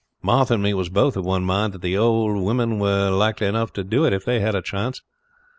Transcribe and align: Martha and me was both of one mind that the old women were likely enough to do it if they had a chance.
Martha 0.23 0.55
and 0.55 0.63
me 0.63 0.73
was 0.73 0.89
both 0.89 1.15
of 1.15 1.23
one 1.23 1.43
mind 1.45 1.73
that 1.73 1.83
the 1.83 1.95
old 1.95 2.43
women 2.43 2.79
were 2.79 3.11
likely 3.11 3.45
enough 3.45 3.71
to 3.71 3.83
do 3.83 4.03
it 4.03 4.13
if 4.13 4.25
they 4.25 4.39
had 4.39 4.55
a 4.55 4.61
chance. 4.63 5.03